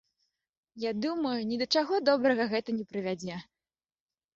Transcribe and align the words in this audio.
Я 0.83 0.91
думаю, 1.03 1.35
ні 1.51 1.61
да 1.65 1.69
чаго 1.77 2.03
добрага 2.13 2.51
гэта 2.59 2.69
не 2.83 2.91
прывядзе. 2.93 3.35